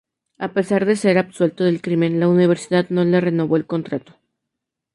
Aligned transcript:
A 0.47 0.49
pesar 0.55 0.85
de 0.87 0.95
ser 0.95 1.19
absuelto 1.19 1.63
del 1.63 1.79
crimen, 1.79 2.19
la 2.19 2.27
universidad 2.27 2.89
no 2.89 3.05
le 3.05 3.21
renovó 3.21 3.55
el 3.55 3.67
contrato. 3.67 4.15